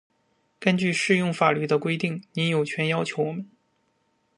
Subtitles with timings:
[0.59, 3.47] 根据适用法律的规定，您有权要求我们：